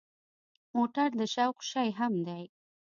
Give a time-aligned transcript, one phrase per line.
[0.75, 2.43] موټر د شوق شی هم دی.